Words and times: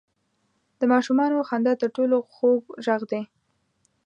•د 0.79 0.81
ماشومانو 0.93 1.47
خندا 1.49 1.73
تر 1.81 1.89
ټولو 1.95 2.17
خوږ 2.33 2.61
ږغ 2.85 3.01
دی. 3.11 3.21